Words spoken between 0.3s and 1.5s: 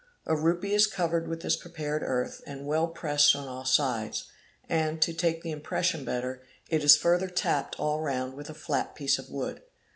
rupee is covered with